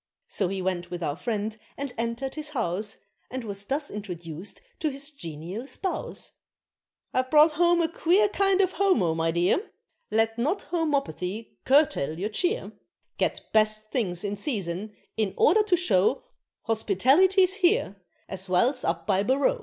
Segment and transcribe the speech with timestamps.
[0.29, 2.97] So he went with our friend and entered his house,
[3.29, 6.31] And was thus introduced to his genial spouse.
[7.13, 9.69] "I've brought home a queer kind of homo, my dear,
[10.09, 12.71] Let not home opathy curtail your cheer,
[13.19, 16.23] Get best things in season, in order to show
[16.63, 17.97] Hospitality's here
[18.27, 19.59] as well's up by Barroo!"